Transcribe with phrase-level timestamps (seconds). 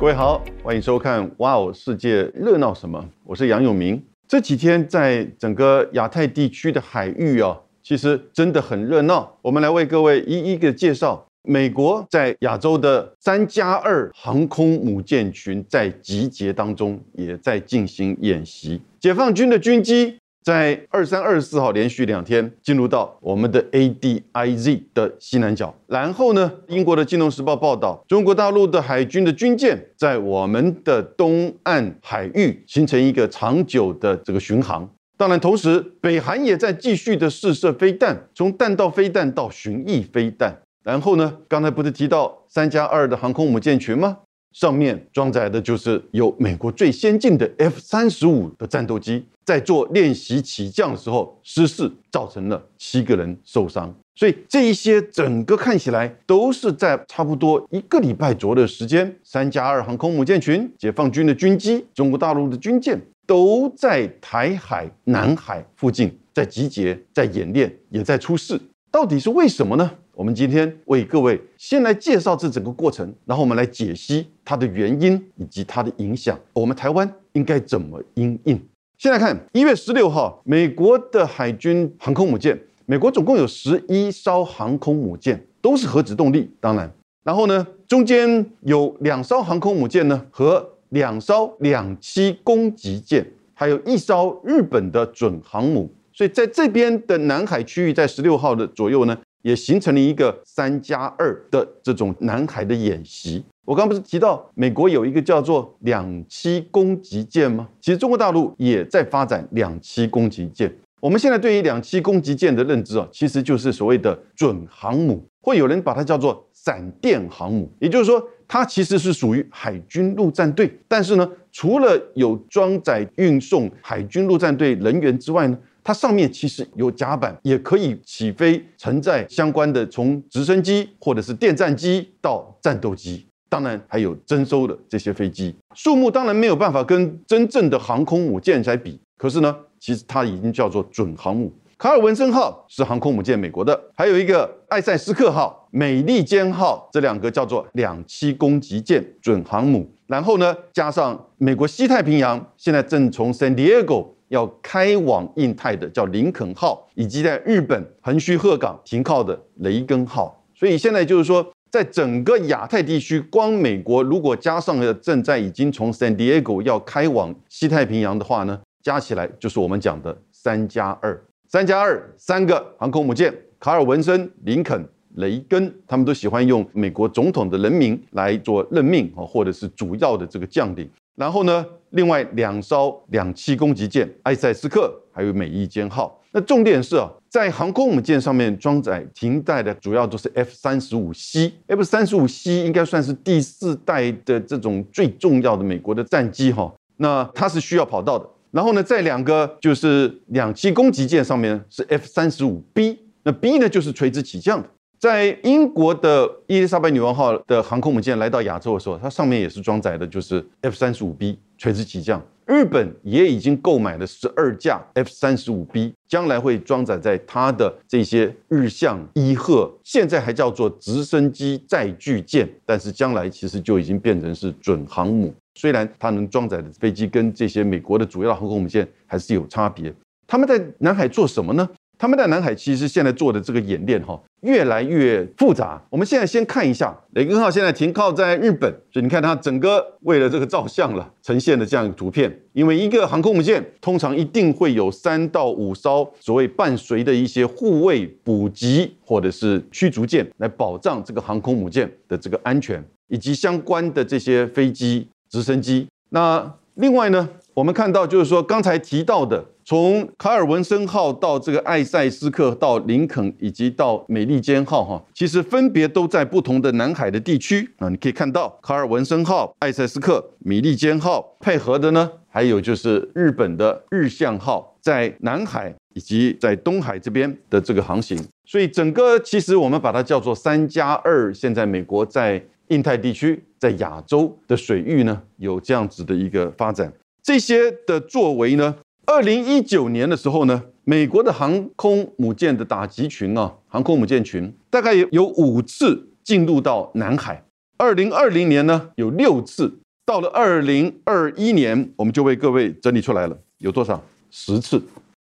[0.00, 4.00] 各位好，欢迎收看《哇哦世界热闹什么》，我是杨永明。
[4.28, 9.36] 这几天在整个亚太地区的海域啊，其实真的很热闹。
[9.42, 11.26] 我们来为各位一一个介绍。
[11.42, 18.80] 美国在亚洲的三加二航空母舰群在集结当中，也在进行演习。
[19.00, 20.16] 解放军的军机
[20.48, 25.74] 在二三二十四号连续两天进入到我们的 ADIZ 的西南角。
[25.86, 34.88] 然后呢，英国的《金融时报》报道，中国大陆的海军的军舰在我们的东岸海域形成一个长久的这个巡航。
[35.18, 40.56] 当然，同时北韩也在继续的试射飞弹，从弹道飞弹到巡弋飞弹。
[40.82, 41.36] 然后呢？
[41.46, 44.16] 刚才不是提到三加二的航空母舰群吗？
[44.58, 53.94] 上面装载的就是有美国最先进的 F 三十五的战斗机，在做练习起降的时候失事，造成了七个人受伤。
[54.16, 68.60] 所以这一些整个看起来都是在差不多一个礼拜左右的时间，三加二航空母舰群、解放军的军机、中国大陆的军舰都在台海、南海附近在集结、在演练，也在出事。
[68.90, 69.88] 到底是为什么呢？
[70.18, 76.36] 我们今天为各位先来介绍这整个过程，然后我们来解析它的原因以及它的影响。
[76.52, 78.60] 我们台湾应该怎么应应？
[78.98, 93.24] 先来看一月十六号，美国的海军航空母舰，美国总共有十一艘航空母舰，都是核子动力，当然，然后呢，中间有两艘航空母舰呢和两艘两栖攻击舰，
[93.54, 99.16] 还有一艘日本的准航母，所以在这边的南海区域，在十六号的左右呢。
[99.42, 103.44] 也形成了一个三加二的这种南海的演习。
[103.64, 107.68] 我刚不是提到美国有一个叫做两栖攻击舰吗？
[107.80, 110.72] 其实中国大陆也在发展两栖攻击舰。
[111.00, 117.70] 我们现在对于两栖攻击舰的认知啊，其实就是所谓的准航母，或有人把它叫做闪电航母。
[117.78, 125.58] 也就是说，它其实是属于海军陆战队，但是呢，除了有装载运送海军陆战队人员之外呢。
[125.88, 139.00] 它上面其实有甲板，也可以起飞承载相关的从直升机或者是电战机到战斗机，当然还有征收的这些飞机，数目当然没有办法跟真正的航空母舰在比。
[139.16, 141.50] 可是呢，其实它已经叫做准航母。
[141.78, 149.90] 卡尔文森号是航空母舰，美国的，还有一个艾塞斯克号、美利坚号这两个叫做两栖攻击舰准航母。
[150.06, 154.08] 然后呢，加上美国西太平洋现在正从 San Diego。
[154.28, 160.42] 要开往印太的叫林肯号，以及在日本横须贺港停靠的雷根号。
[160.54, 174.82] 所以现在就是说，在整个亚太地区，光美国如果加上了正在已经从 San Diego 要开往西太平洋的话呢，加起来就是我们讲的三加二，三加二三个航空母舰，卡尔文森、林肯、
[175.16, 180.88] 雷根，他们都喜欢用美国总统的人名来做任命啊，或者是主要的这个将领。
[181.14, 186.20] 然后呢，另外两艘两栖攻击舰埃塞斯克还有美利坚号。
[186.30, 191.52] 那重点是啊，在航空母舰上面装载停带的主要都是 F 三十五 C。
[191.66, 196.70] F 三十五 C 应该算是第四代的这种最重要的美国的战机哈。
[196.98, 198.28] 那它是需要跑道的。
[198.50, 202.98] 然后呢，在两个就是两栖攻击舰上面是 F 三十五 B。
[203.22, 204.68] 那 B 呢就是垂直起降的。
[204.98, 212.20] 在英国的伊丽莎白女王号的航空母舰来到亚洲的时候，它上面也是装载的，就是 F 三十五 B 垂直起降。
[212.46, 225.32] 日本也已经购买了十二架 F 三十五 B，将来会装载在它的这些日向伊贺，现在还叫做直升机载具舰，但是将来其实就已经变成是准航母。
[225.54, 229.94] 虽然它能装载的飞机跟这些美国的主要航空母舰还是有差别。
[230.26, 231.68] 他们在南海做什么呢？
[231.98, 235.82] 他们在南海其实现在做的这个演练哈，越来越复杂。
[235.90, 242.32] 我们现在先看一下雷根号现在停靠在日本，所以你看它整个为了这个照相了，呈现的这样一个图片。
[242.52, 255.88] 因为一个航空母舰通常一定会有三到五艘所谓伴随的一些护卫、补给或者是驱逐舰来保障这个航空母舰的这个安全，以及相关的这些飞机、直升机。
[256.10, 257.28] 那另外呢，
[257.58, 259.44] 我们看到就是说刚才提到的。
[259.64, 267.90] 从卡尔文森号到这个艾塞斯克，到林肯，以及到美利坚号，哈，其实分别都在不同的南海的地区啊。
[267.90, 278.18] 你可以看到卡尔文森号、艾塞斯克、美利坚号配合的呢，还有就是日本的日向号在南海以及在东海这边的这个航行。
[278.46, 281.34] 所以整个其实我们把它叫做三加二。
[281.34, 286.90] 现在美国在印太地区、在亚洲的水域呢，有这样子的一个发展，
[287.22, 288.76] 这些的作为呢。
[289.06, 297.42] 二零一九年的时候呢，美国的航空母舰的打击群啊，航空母舰群大概有有五次进入到南海。
[297.78, 304.02] 二零二零年呢，有六次到了二零二一年，我们就为各位整理出来了，有多少？
[304.30, 304.82] 十次，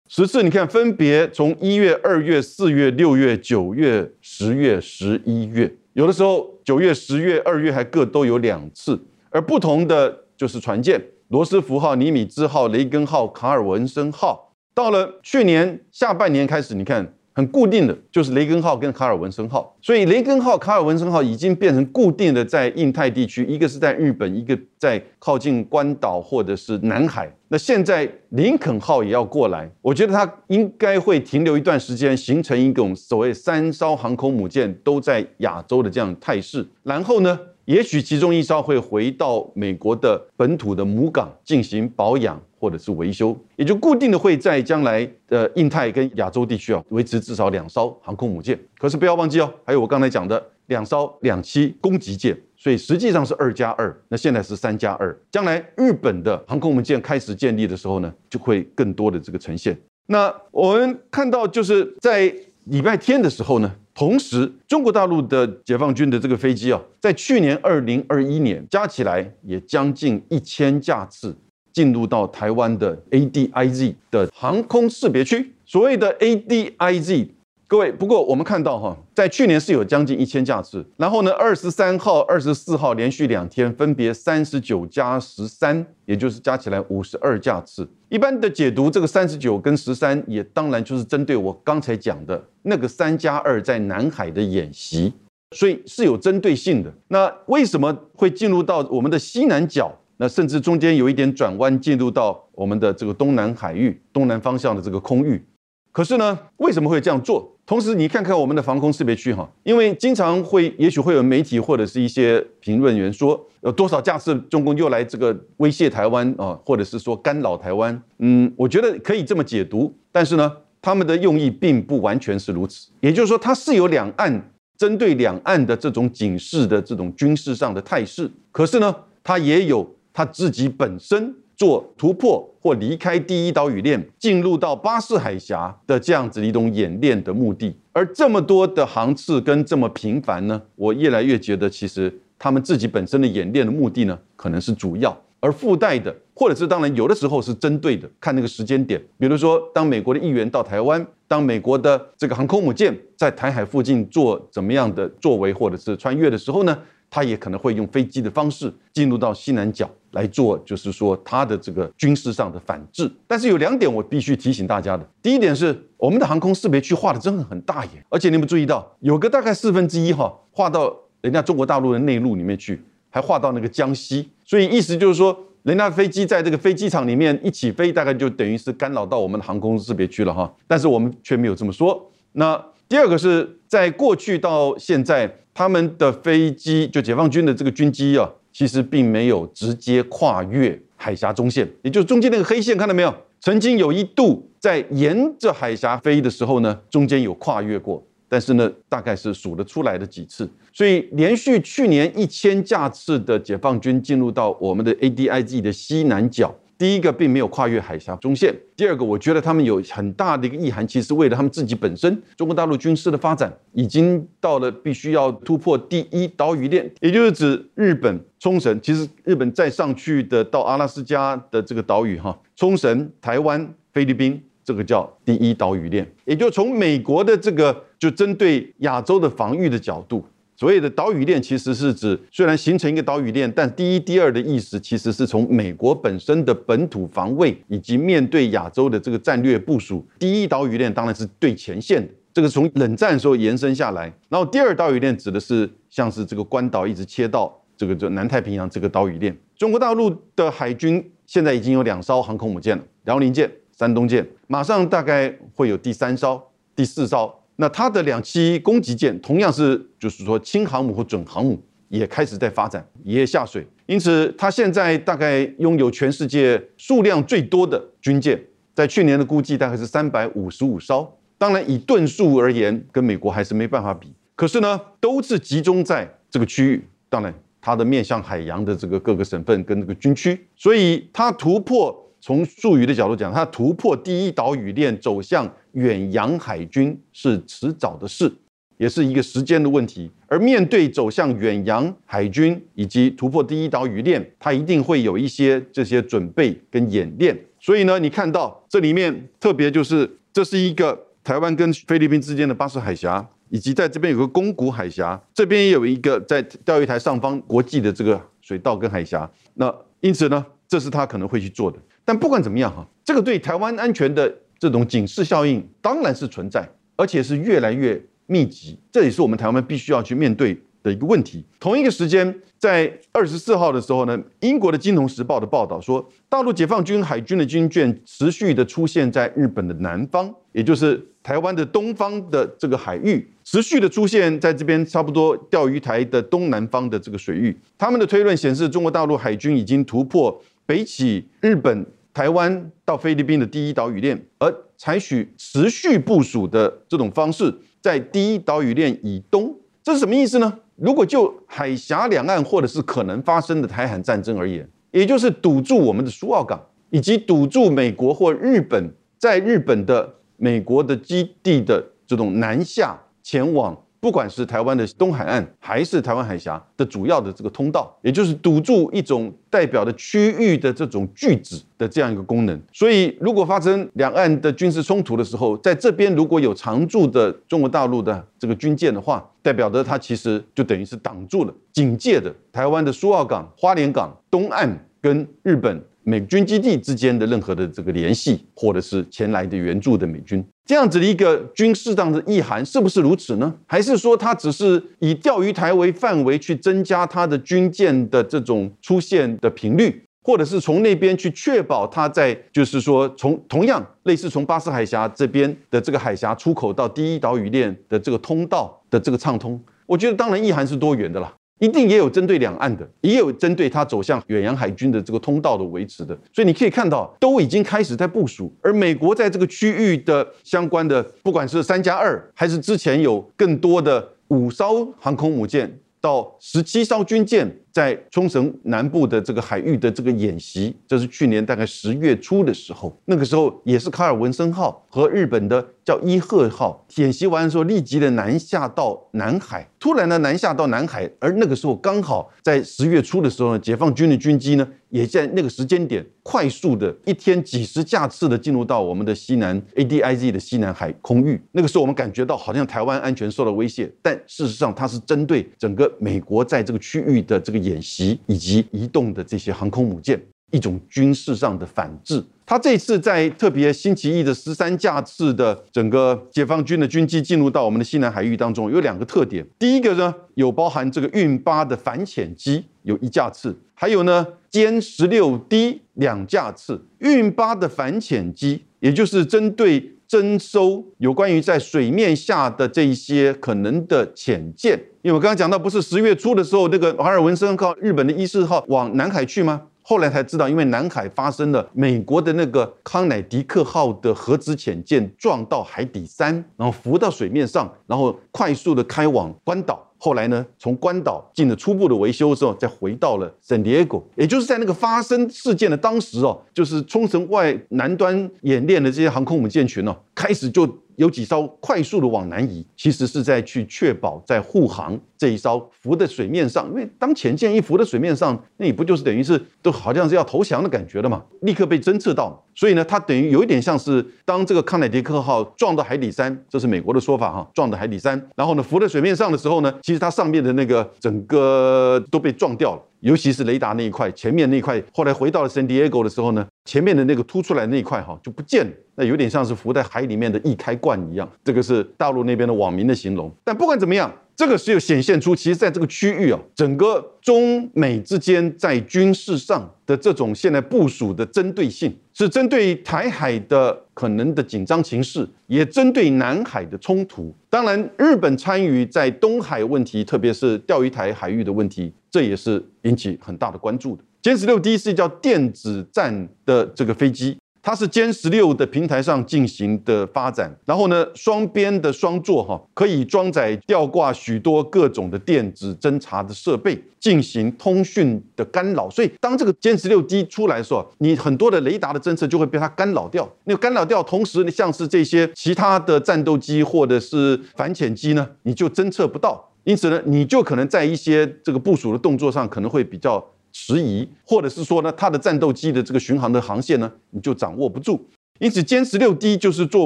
[0.07, 0.41] 十次。
[0.43, 8.97] 你看，分别从一月、二月、四月、六月、九月、十月、十一月，有的时候九月、十月、二月还各都有两次，
[9.29, 11.01] 而不同的就是船舰，
[11.33, 14.53] 罗斯福号、尼米兹号、雷根号、卡尔文森号。
[14.75, 17.11] 到了去年下半年开始，你看。
[17.35, 27.27] 很固定的就是雷根号跟卡尔文森号，所以雷根号、卡尔文森号已经变成固定的在印太地区，一个是在日本，一个在靠近关岛或者是南海。
[27.47, 36.63] 那现在林肯号也要过来，我觉得它应该会停留一段时间，形成一种所谓三艘航空母舰都在亚洲的这样态势。
[36.83, 42.41] 然后呢，也许其中一艘会回到美国的本土的母港进行保养。
[42.63, 48.57] 或者是维修，也就固定的会在将来的印太跟亚洲地区啊，维持至少两艘航空母舰。
[48.77, 53.93] 可是不要忘记哦，还有我刚才讲的两艘两栖攻击舰，所以实际上是二加二。
[54.07, 59.77] 那现在是三加二，将来日本的航空母舰开始建立的时候呢，就会更多的这个呈现。
[60.05, 62.33] 那我们看到就是在
[62.67, 71.35] 礼拜天的时候呢，同时中国大陆的解放军的这个飞机啊，在去年二零二一年加起来也将近一千架次。
[71.71, 77.29] 进入到台湾的 ADIZ 的航空识别区，所谓的 ADIZ，
[77.73, 87.89] 各位，不过我们看到哈，在去年是有将近一千架次，然后呢，二十三号、二十四号连续两天分别三十九加十三，也就是加起来五十二架次。
[88.09, 95.11] 一般的解读，这个三十九跟十三，也当然就是针对我刚才讲的那个三加二在南海的演习，
[95.55, 96.93] 所以是有针对性的。
[97.07, 99.91] 那为什么会进入到我们的西南角？
[100.17, 105.43] 那甚至中间有一点转弯，进入到我们的这个东南海域、东南方向的这个空域。
[105.91, 107.51] 可是呢，为什么会这样做？
[107.65, 118.01] 同时，你看看我们的防空识别区哈，因为经常会，也许会有媒体或者是一些评论员说，有多少架次中共又来这个威胁台湾啊，或者是说干扰台湾。
[118.19, 120.51] 嗯，我觉得可以这么解读，但是呢，
[120.81, 122.89] 他们的用意并不完全是如此。
[122.99, 128.93] 也就是说，它是有两岸针对两岸的这种警示的这种军事上的态势，可是呢，
[129.23, 129.95] 它也有。
[130.15, 156.77] 他自己本身做突破或离开第一岛屿链，进入到巴士海峡的这样子一种演练的目的，而这么多的航次跟这么频繁呢，我越来越觉得，其实他们自己本身的演练的目的呢，可能是主要，而附带的，或者是当然有的时候是针对的，看那个时间点，比如说当美国的议员到台湾，当美国的这个航空母舰在台海附近做怎么样的作为，或者是穿越的时候呢？
[157.13, 163.07] 他也可能会用飞机的方式进入到西南角来做，就是说他的这个军事上的反制。
[163.27, 172.81] 但是有两点我必须提醒大家的，第一点是我们的航空识别区画的真的很大耶，而且你们注意到有个大概四分之一哈，画到人家中国大陆的内陆里面去，
[173.11, 180.51] 还画到那个江西，所以意思就是说，人家飞机在这个飞机场里面一起飞，大概就等于是干扰到我们的航空识别区了哈。
[180.67, 182.11] 但是我们却没有这么说。
[182.31, 182.59] 那
[182.89, 185.31] 第二个是在过去到现在。
[185.53, 193.13] 他们的飞机就解放军的这个军机啊，其实并没有直接跨越海峡中线，也就是中间那个黑线，看到没有？
[193.39, 200.49] 曾经有一度在沿着海峡飞的时候呢，中间有跨越过，但是呢，大概是数得出来的几次。
[200.71, 206.55] 所以连续去年一千架次的解放军进入到我们的 ADIZ 的西南角。
[206.77, 218.79] 第一个并没有跨越海峡中线，第二个，我觉得他们有很大的一个意涵，其实为了他们自己本身，中国大陆军事的发展已经到了必须要突破第一岛屿链，也就是指日本冲绳。
[218.81, 230.25] 其实日本再上去的到阿拉斯加的这个岛屿哈，冲绳、台湾、菲律宾，这个叫第一岛屿链，也就从美国的这个就针对亚洲的防御的角度。
[230.63, 240.07] 所谓的岛屿链其实是指，虽然形成一个岛屿链，但第一、第二的意思其实是从美国本身的本土防卫以及面对亚洲的这个战略部署。
[240.17, 244.03] 第一岛屿链当然是对前线的，这个从冷战时候延伸下来。
[244.29, 249.37] 然后第二岛屿链指的是像是这个关岛一直切到这个就南太平洋这个岛屿链。
[249.57, 256.41] 中国大陆的海军现在已经有两艘航空母舰了，辽宁舰、山东舰，马上大概会有第三艘、
[256.73, 257.42] 第四艘。
[257.57, 263.65] 那它的两栖攻击舰同样是，就是说轻航母或准航母也开始在发展，也下水。
[263.85, 268.41] 因此，它现在大概拥有全世界数量最多的军舰，
[268.73, 271.17] 在去年的估计大概是三百五十五艘。
[271.37, 274.11] 当然，以吨数而言，跟美国还是没办法比。
[274.35, 276.83] 可是呢，都是集中在这个区域。
[277.09, 281.99] 当然，它的面向海洋的这个各个省份跟这个军区，所以它突破。
[282.25, 288.31] 从术语的角度讲，它突破第一岛屿链，走向远洋海军是迟早的事。
[288.77, 290.09] 也是一个时间的问题。
[290.27, 297.37] 而面对走向远洋海军以及突破第一岛屿链，它一定会有一些这些准备跟演练。
[297.59, 309.29] 所以呢，你看到这里面特别就是这是一个台湾跟菲律宾之间的巴士海峡，以及在这边有个宫古海峡，这边也有一个在钓鱼台上方国际的这个水道跟海峡。
[309.55, 311.77] 那因此呢，这是他可能会去做的。
[312.05, 318.77] 但不管怎么样哈，这个对台湾安全的这种警示效应当然是存在，而且是越来越密集。
[318.91, 321.43] 这也是我们台湾必须要去面对的一个问题。
[321.59, 337.57] 同一个时间，在二十四号的时候呢，英国的《金融时报》的报道说，大陆解放军海军的军舰持续的出现在日本的南方，也就是台湾的东方的这个海域，持续的出现在这边差不多钓鱼台的东南方的这个水域。
[337.77, 340.41] 他们的推论显示，中国大陆海军已经突破。
[340.65, 350.59] 北起日本、台湾到菲律宾的第一岛屿链，而采取持续部署的这种方式，在第一岛屿链以东，这是什么意思呢？
[350.75, 363.77] 如果就海峡两岸或者是可能发生的台海战争而言，也就是堵住我们的苏澳港，以及堵住美国或日本在日本的美国的基地的这种南下前往。
[364.03, 372.61] 不管是台湾的东海岸，还是台湾海峡的主要的这个通道，也就是堵住一种代表的区域的这种拒止的这样一个功能。
[372.73, 384.69] 所以，如果发生两岸的军事冲突的时候，在这边如果有常驻的中国大陆的这个军舰的话，代表的它其实就等于是挡住了警戒的台湾的苏澳港、花莲港东岸
[385.01, 385.81] 跟日本。
[386.03, 393.53] 美军基地之间的任何的这个联系，或者是前来的援助的美军，这样子的一个军事上的意涵，是不是如此呢？
[393.65, 409.59] 还是说它只是以钓鱼台为范围去增加它的军舰的这种出现的频率，或者是从那边去确保它在，就是说从同样类似从巴士海峡这边的这个海峡出口到第一岛屿链的这个通道的这个畅通？
[409.85, 411.33] 我觉得当然意涵是多元的了。
[411.59, 418.53] 一定也有针对两岸的，也有针对它走向远洋海军的这个通道的维持的，所以你可以看到，都已经开始在部署。
[418.61, 427.59] 而美国在这个区域的相关的，不管是三加二，还是之前有更多的五艘航空母舰到十七艘军舰。
[427.73, 457.62] 在冲绳南部的这个海域的这个演习，这是去年大概十月初的时候，那个时候也是卡尔文森号和日本的叫伊贺号演习完的时候，立即的南下到南海，突然呢南下到南海，而那个时候刚好在十月初的时候呢，解放军的军机呢也在那个时间点快速的一天几十架次的进入到我们的西南 ADIZ 的西南海空域，那个时候我们感觉到好像台湾安全受到威胁，但事实上它是针对整个美国在这个区域的这个。
[457.63, 460.19] 演习以及移动的这些航空母舰，
[460.51, 462.23] 一种军事上的反制。
[462.45, 469.45] 他这次在特别星期一的十三架次的整个解放军的军机进入到我们的西南海域当中，有两个特点。
[469.57, 476.85] 第一个呢，有包含这个运八的反潜机有一架次，还有呢歼十六 D 两架次。
[476.99, 479.91] 运八的反潜机，也就是针对。
[480.13, 489.63] 征收有关于在水面下的这一些可能的潜舰，因为我刚刚讲到，不是十月初的时候，那个华尔文森靠、日本的伊势号往南海去吗？
[489.83, 499.85] 后来才知道，因为南海发生了美国的那个康乃迪克号的核子潜舰撞到海底山，然后浮到水面上，然后快速的开往关岛。
[499.97, 510.67] 后来呢，从关岛进了初步的维修之后，再回到了圣地亚哥，也就是在那个发生事件的当时哦，就是冲绳外南端演练的这些航空母舰群哦，开始就。
[510.97, 521.23] 有几艘快速的往南移，其实是在去确保在护航这一艘浮在水面上，因为当前舰一浮在水面上，那你不就是等于是都好像是要投降的感觉了嘛？
[521.43, 532.81] 立刻被侦测到，所以呢，它等于有一点像是当这个康乃狄克号撞到海底山，这是美国的说法哈，撞到海底山，然后呢浮在水面上的时候呢，其实它上面的那个整个都被撞掉了。
[532.99, 541.29] 尤其是雷达那一块，前面那一块，后来回到了圣地亚哥的时候呢，前面的那个凸出来那一块哈就不见了，那有点像是浮在海里面的易开罐一样。
[541.43, 543.29] 这个是大陆那边的网民的形容。
[543.43, 557.33] 但不管怎么样，这个是有显现出，其实在这个区域啊，整个中美之间在军事上的这种现在部署的针对性，是针对台海的可能的紧张情势，也针对南海的冲突。
[557.49, 561.93] 当然，日本参与在东海问题，特别是钓鱼台海域的问题。
[562.09, 564.03] 这也是引起很大的关注的。
[564.21, 578.89] 歼十六 D 是叫电子战的这个飞机，它是歼十六的平台上进行的发展，然后呢，双边的双座哈，可以装载吊挂许多各种的电子侦察的设备，进行通讯的干扰。
[578.89, 583.31] 所以，当这个歼十六 D 出来的时候，你很多的雷达的侦测就会被它干扰掉。
[583.45, 589.49] 那个干扰掉，同时像是这些其他的战斗机或者是反潜机呢，你就侦测不到。
[589.63, 593.25] 因此呢，你就可能在一些这个部署的动作上可能会比较。
[593.53, 598.05] 迟疑，或者是说呢，它的战斗机的这个巡航的航线呢，你就掌握不住。
[598.39, 599.85] 因此，歼十六 D 就是作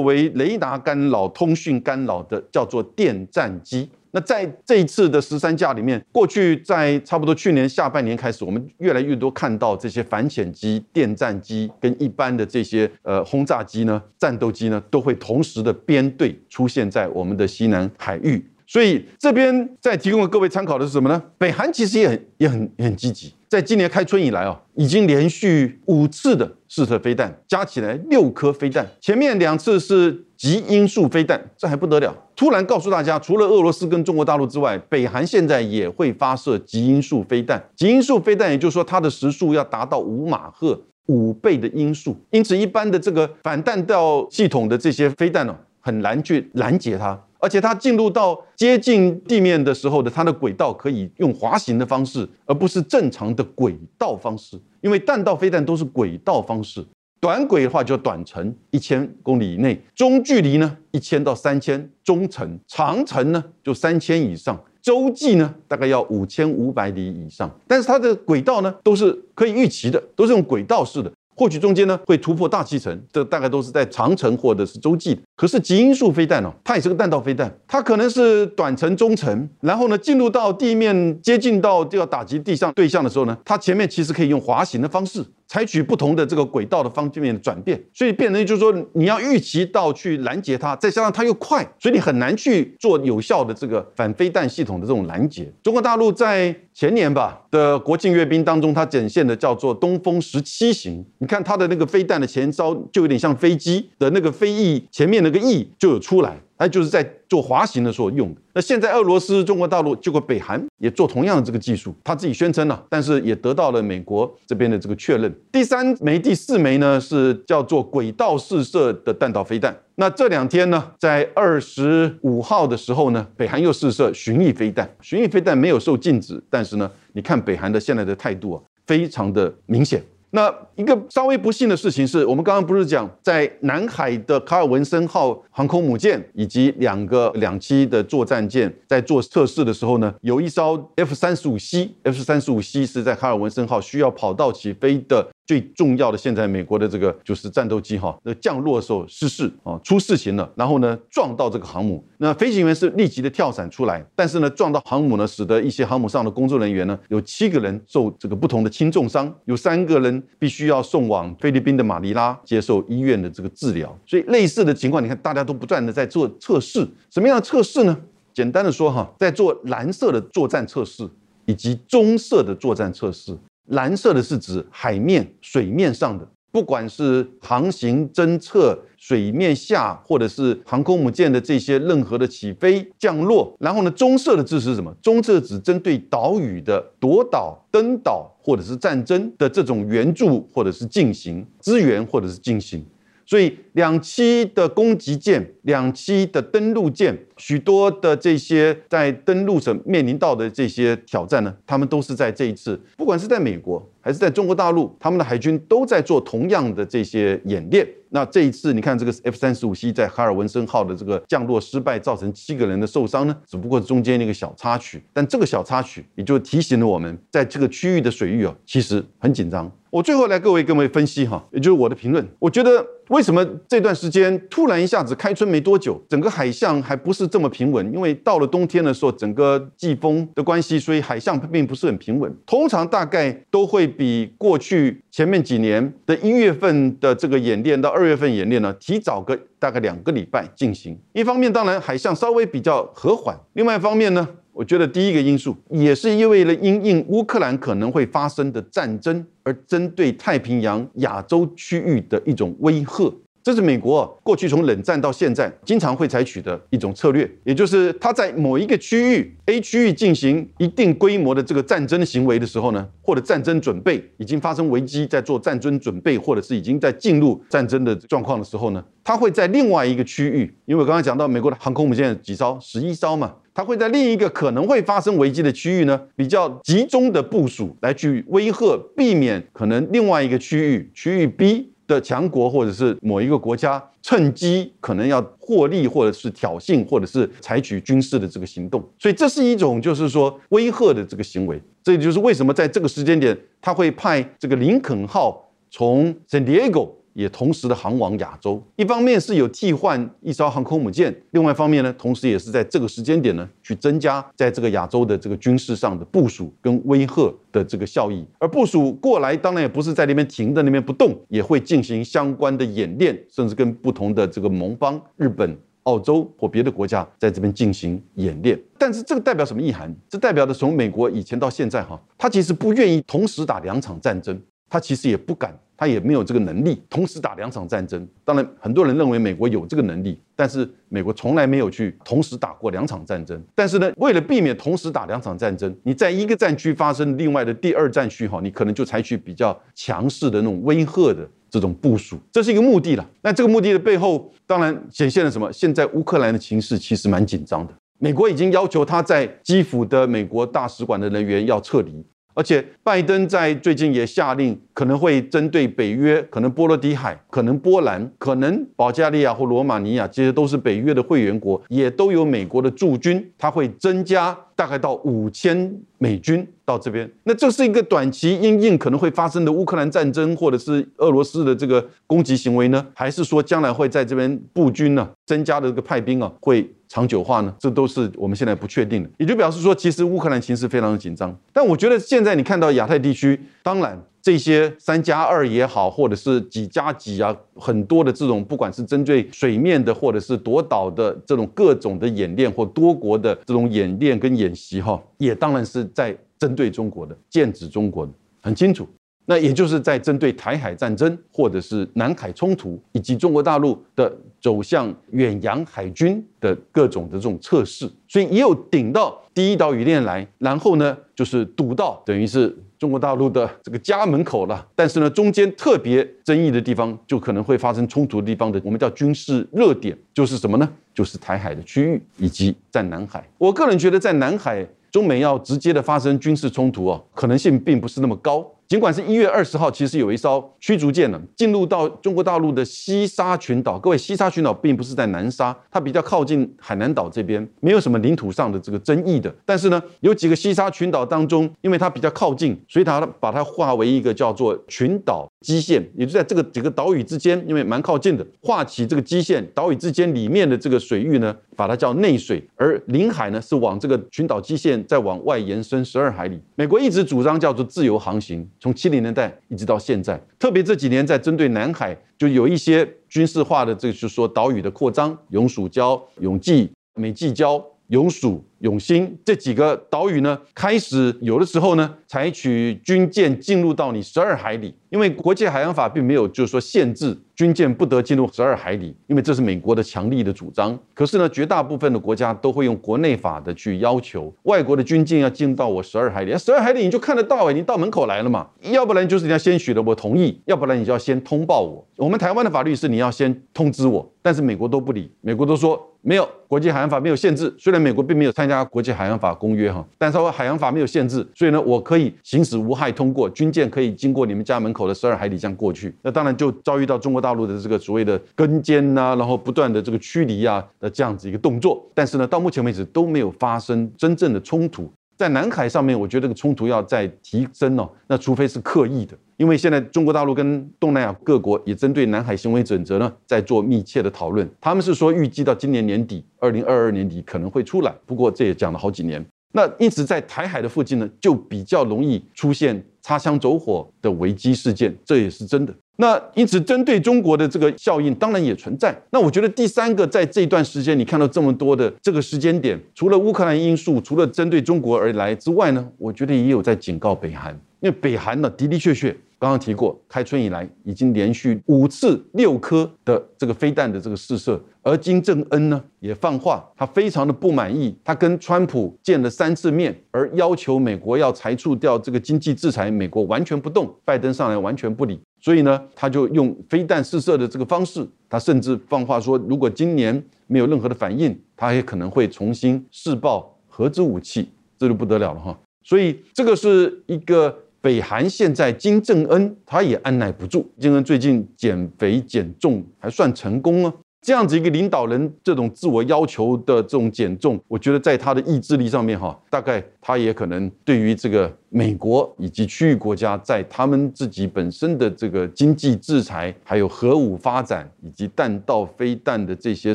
[0.00, 3.88] 为雷达干扰、通讯干扰的，叫做电战机。
[4.12, 18.42] 那在这一次的十三架里面，过去在差不多去年下半年开始，我们越来越多看到这些反潜机、电战机跟一般的这些呃轰炸机呢、战斗机呢，都会同时的编队出现在我们的西南海域。
[18.66, 21.22] 所以这边在提供给各位参考的是什么呢？
[21.36, 28.86] 北韩其实也很也很也很积极，在今年开春以来啊，已经连续五次的试射飞弹，加起来六颗飞弹。
[29.00, 32.14] 前面两次是极音速飞弹，这还不得了。
[32.36, 37.62] 突然告诉大家，除了俄罗斯跟中国大陆之外，北韩现在也会发射极音速飞弹。
[37.74, 42.14] 极音速飞弹，也就是说它的时速要达到五马赫，五倍的音速。
[42.30, 47.18] 因此，一般的这个反弹道系统的这些飞弹呢，很难去拦截它。
[47.38, 54.60] 而且它进入到接近地面的时候的它的轨道可以用滑行的方式，而不是正常的轨道方式。
[54.80, 56.84] 因为弹道飞弹都是轨道方式，
[57.20, 67.50] 短轨的话就短程一千公里以内，中距离呢一千到三千中程，长程呢就三千以上，洲际呢大概要五千五百里以上。
[67.66, 71.12] 但是它的轨道呢都是可以预期的，都是用轨道式的。
[71.36, 75.22] 或许中间呢会突破大气层，这大概都是在长程或者是洲际的。
[75.38, 85.24] 可是极音速飞弹哦，它也是个弹道飞弹，它可能是短程、中程，然后呢进入到地面接近到就要打击地上对象的时候呢，它前面其实可以用滑行的方式。
[85.50, 95.50] 采取不同的这个轨道的方面的转变，所以变成就是说你要预期到去拦截它，再加上它又快，所以你很难去做有效的这个反飞弹系统的这种拦截。
[95.62, 106.38] 中国大陆在前年吧的国庆阅兵当中，它展现的叫做东风十七型，你看它的那个飞弹的前招就有点像飞机的那个飞翼，前面的那个翼就有出来。
[106.60, 108.40] 它就是在做滑行的时候用的。
[108.52, 115.32] 那现在俄罗斯、中国大陆，结果北韩也做同样的这个技术，他自己宣称了，但是也得到了美国这边的这个确认。
[115.52, 119.72] 第三枚、第四枚呢，是叫做轨道试射的弹道飞弹。
[119.94, 124.90] 那这两天呢，在二十五号的时候呢，北韩又试射巡弋飞弹。
[125.00, 130.02] 巡弋飞弹没有受禁止，但是呢，你看北韩的现在的态度啊，非常的明显。
[130.30, 145.26] 那一个稍微不幸的事情是，我们刚刚不是讲在南海的卡尔文森号航空母舰以及两个两栖的作战舰在做测试的时候呢，有一艘 F 三十五 C，F 三十五 C 是在卡尔文森号需要跑道起飞的。
[145.48, 167.98] 最重要的，现在美国的这个就是战斗机哈，那降落的时候失事啊，出事情了，然后呢撞到这个航母，那飞行员是立即的跳伞出来，但是呢撞到航母呢，使得一些航母上的工作人员呢，有七个人受这个不同的轻重伤，有三个人必须要送往菲律宾的马尼拉接受医院的这个治疗，所以类似的情况，你看大家都不断的在做测试，什么样的测试呢？
[168.34, 171.08] 简单的说哈，在做蓝色的作战测试
[171.46, 173.34] 以及棕色的作战测试。
[173.68, 183.54] 蓝色的是指海面、水面上的，不管是航行侦测、水面下或者是航空母舰的这些任何的起飞、降落。
[183.60, 184.94] 然后呢，棕色的字是什么？
[185.02, 192.84] 棕色指针对岛屿的夺岛、登岛或者是战争的这种援助或者是进行支援或者是进行。
[193.28, 207.86] 所以，两栖的攻击舰、两栖的登陆舰，许多的这些在登陆时面临到的这些挑战呢，他们都是在这一次，不管是在美国还是在中国大陆，他们的海军都在做同样的这些演练。
[208.10, 215.02] 那这一次，你看这个 F 三十五 C 在哈尔文森号的这个降落失败，造成七个人的受伤呢，只不过是中间那个小插曲。
[215.12, 219.70] 但这个小插曲，也就提醒了我们，在这个区域的水域啊，其实很紧张。
[219.90, 222.22] 我最后来各位各位分析哈，也就是我的评论。
[222.38, 227.90] 我觉得为什么这段时间突然一下子开春没多久，整个海象还不是这么平稳？
[227.90, 232.30] 因为到了冬天的时候，整个季风的关系，所以海象并不是很平稳。
[232.44, 240.96] 通常大概都会比过去前面几年的一月份的这个演练到二月份演练呢，提早个大概两个礼拜进行。
[241.12, 244.28] 一方面，当然海象稍微比较和缓；另外一方面呢。
[244.52, 253.08] 我觉得第一个因素也是因为了因应乌克兰可能会发生的战争而针对太平洋亚洲区域的一种威吓，
[253.48, 273.36] 这是美国过去从冷战到现在经常会采取的一种策略，也就是它在某一个区域 A 区域进行一定规模的这个战争行为的时候呢，或者战争准备已经发生危机，在做战争准备，或者是已经在进入战争的状况的时候呢，它会在另外一个区域，因为我刚才讲到美国的航空母舰几艘，十一艘嘛。
[273.54, 288.80] 它会在另一个可能会发生危机的区域呢，比较集中的部署来去威吓，避免可能另外一个区域区域 B 的强国或者是某一个国家趁机可能要获利，或者是挑衅，或者是采取军事的这个行动。
[288.98, 291.60] 所以这是一种就是说威吓的这个行为。
[291.82, 296.90] 这就是为什么在这个时间点，他会派这个林肯号从 San Diego。
[297.18, 308.24] 也同时的航往亚洲，一方面是有替换一艘航空母舰，另外一方面呢，同时也是在这个时间点呢，去增加在这个亚洲的这个军事上的部署跟威吓的这个效益。
[308.38, 318.56] 而部署过来，当然也不是在那边停在那边不动，也会进行相关的演练，甚至跟不同的这个盟邦，日本、澳洲或别的国家在这边进行演练。
[318.78, 319.92] 但是这个代表什么意涵？
[320.08, 325.58] 这代表的从美国以前到现在哈，他其实不愿意同时打两场战争，他其实也不敢。
[325.78, 328.06] 他也没有这个能力同时打两场战争。
[328.24, 333.40] 当然，很多人认为美国有这个能力，但是美国从来没有去同时打过两场战争。
[333.54, 343.08] 但是呢，为了避免同时打两场战争，你在一个战区发生另外的第二战区哈，你可能就采取比较强势的那种威吓的这种部署，这是一个目的了。
[343.22, 345.52] 那这个目的的背后，当然显现了什么？
[345.52, 352.04] 现在乌克兰的情势其实蛮紧张的，美国已经要求他在基辅的美国大使馆的人员要撤离。
[352.38, 367.10] 而且，拜登在最近也下令，可能会针对北约，可能波罗的海，可能波兰，可能保加利亚或罗马尼亚，这些都是北约的会员国，也都有美国的驻军，他会增加大概到五千美军到这边。
[367.24, 372.86] 那这是一个短期因应可能会发生的乌克兰战争，或者是俄罗斯的这个攻击行为呢？
[372.94, 375.08] 还是说将来会在这边布军呢？
[375.26, 376.68] 增加的这个派兵啊，会？
[376.90, 377.54] 长久化呢？
[377.58, 381.38] 这都是我们现在不确定的，也就表示说，其实乌克兰形势非常的紧张。
[381.52, 398.12] 但我觉得现在你看到亚太地区，当然这些三加二也好，或者是几加几啊，很多的这种，不管是针对水面的，或者是夺岛的这种各种的演练，或多国的这种演练跟演习，哈，也当然是在针对中国的，剑指中国的，
[398.42, 398.86] 很清楚。
[399.30, 404.10] 那也就是在针对台海战争，或者是南海冲突，以及中国大陆的
[404.40, 414.66] 走向远洋海军的各种的这种测试，所以也有顶到第一岛屿链来，然后呢就是堵到等于是中国大陆的这个家门口了。
[414.74, 420.66] 但是呢，中间特别争议的地方，就可能会发生冲突的地方的，我们叫军事热点，就是什么呢？
[420.94, 423.22] 就是台海的区域以及在南海。
[423.36, 428.44] 我个人觉得，在南海，中美要直接的发生军事冲突哦，可能性并不是那么高。
[428.68, 433.78] 尽管是一月二十号，其实有一艘驱逐舰呢进入到中国大陆的西沙群岛。
[433.78, 439.34] 各位，西沙群岛并不是在南沙，它比较靠近海南岛这边，没有什么领土上的这个争议的。
[439.46, 456.40] 但是呢，有几个西沙群岛当中，因为它比较靠近，所以它把它划为一个叫做群岛基线，也就在这个几个岛屿之间，因为蛮靠近的，画起这个基线，岛屿之间里面的这个水域呢，把它叫内水，而领海呢是往这个群岛基线再往外延伸十二海里。
[456.56, 458.48] 美国一直主张叫做自由航行。
[458.58, 468.44] 从七零年代一直到现在，特别这几年在针对南海，就有一些军事化的，这个就是说岛屿的扩张，永暑礁、永济、美济礁、永暑。
[468.60, 480.76] 永兴这几个岛屿呢，开始有的时候呢，采取军舰进入到你十二海里，因为国际海洋法并没有就是说限制军舰不得进入十二海里，因为这是美国的强力的主张。
[480.92, 491.86] 可是呢，绝大部分的国家都会用国内法的去要求外国的军舰要进入到我十二海里，十二海里你就看得到哎，你到门口来了嘛，要不然就是你要先许的我同意，要不然你就要先通报我。
[491.96, 498.47] 我们台湾的法律是你要先通知我，但是美国都不理，美国都说没有国际海洋法没有限制，虽然美国并没有参。
[498.48, 505.94] 加国际海洋法公约哈，但稍微海洋法没有限制，所以呢，我可以行驶无害通过，军舰可以经过你们家门口的十二海里这样过去。
[506.02, 511.84] 那当然就遭遇到中国大陆的这个所谓的跟监呐，然后不断的这个驱离啊的这样子一个动作。
[511.94, 514.90] 但是呢，到目前为止都没有发生真正的冲突。
[515.18, 519.18] 在南海上面，我觉得这个冲突要再提升哦，那除非是刻意的。
[519.36, 524.48] 因为现在中国大陆跟东南亚各国也针对南海行为准则呢，在做密切的讨论。
[524.60, 527.92] 他们是说预计到今年年底，二零二二年底可能会出来。
[528.06, 529.24] 不过这也讲了好几年。
[529.50, 535.74] 那因此在台海的附近呢，就比较容易出现擦枪走火的危机事件，这也是真的。
[535.96, 538.96] 那因此，针对中国的这个效应，当然也存在。
[539.10, 549.16] 那我觉得第三个，在这段时间，你看到这么多的这个时间点，除了乌克兰因素，除了针对中国而来之外呢，我觉得也有在警告北韩，因为北韩呢的的确确。
[549.40, 575.58] 刚刚提过，开春以来已经连续五次六颗的这个飞弹的这个试射，而金正恩呢也放话，他非常的不满意，他跟川普见了三次面，而要求美国要裁除掉这个经济制裁，美国完全不动，拜登上来完全不理，所以呢，他就用飞弹试射的这个方式，他甚至放话说，如果今年没有任何的反应，他也可能会重新试爆核子武器，这就不得了了哈。
[575.82, 577.56] 所以这个是一个。
[577.80, 583.94] 北韩现在金正恩他也按耐不住，金正恩最近减肥减重还算成功啊。
[584.20, 599.94] 这样子一个领导人，这种自我要求的这种减重，我觉得在他的意志力上面哈，大概他也可能对于这个美国以及区域国家在他们自己本身的这个经济制裁，还有核武发展以及弹道飞弹的这些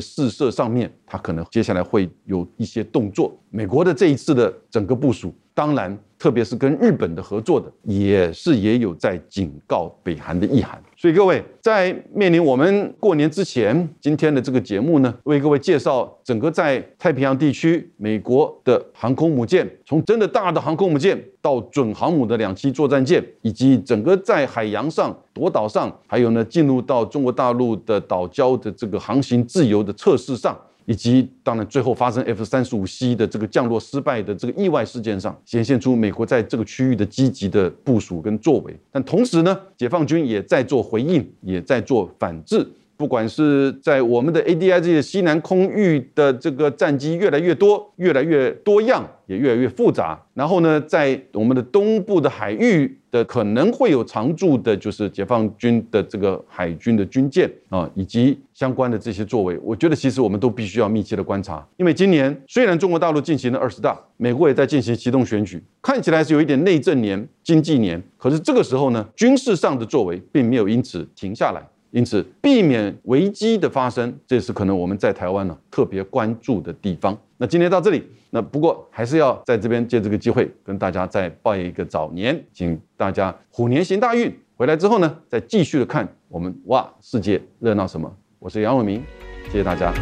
[0.00, 3.32] 试射上面，他可能接下来会有一些动作。
[3.50, 5.96] 美国的这一次的整个部署，当然。
[6.16, 10.82] 特别是跟日本的合作的，也是也有在警告北韩的意涵。
[10.96, 30.58] 所以各位在面临我们过年之前，今天的这个节目呢，为各位介绍整个在太平洋地区美国的航空母舰，从真的大的航空母舰到准航母的两栖作战舰，以及整个在海洋上、夺岛上，还有呢进入到中国大陆的岛礁的这个航行自由的测试上。
[30.86, 38.76] 以及当然，最后发生 F 三十五 C 的这个降落失败的这个意外事件上，显现出美国在这个区域的积极的部署跟作为。
[38.90, 42.66] 但同时呢，解放军也在做回应，也在做反制。
[42.96, 50.20] 不管是在我们的 ADIZ 的西南空域的这个战机越来越多、越来越多样，也越来越复杂。
[50.34, 61.66] 然后呢，在我们的东部的海域的可能会有常驻的，就是解放军的这个海军的军舰啊，以及相关的这些作为，我觉得其实我们都必须要密切的观察。
[61.76, 71.60] 因为今年虽然中国大陆进行了二十大，美国也在进行启动选举，看起来是有一点内政年、经济年，可是这个时候呢，军事上的作为并没有因此停下来。
[71.94, 77.16] 因此，避免危机的发生，这是可能我们在台湾呢特别关注的地方。
[77.36, 84.36] 那今天到这里，那不过还是要在这边借这个机会跟大家再拜一个早年，请大家虎年行大运。
[84.56, 88.12] 回来之后呢，再继续的看我们哇世界热闹什么。
[88.40, 89.00] 我是杨伟明，
[89.46, 89.94] 谢谢大家。